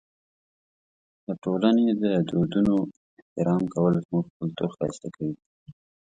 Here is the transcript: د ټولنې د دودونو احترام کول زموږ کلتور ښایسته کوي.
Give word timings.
د 1.25 1.27
ټولنې 1.43 1.87
د 2.03 2.03
دودونو 2.29 2.75
احترام 3.19 3.63
کول 3.73 3.93
زموږ 4.05 4.25
کلتور 4.37 4.69
ښایسته 4.77 5.07
کوي. 5.15 5.35